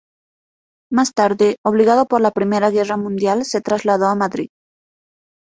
[0.91, 4.49] Más tarde, obligado por la Primera guerra mundial se trasladó a Madrid.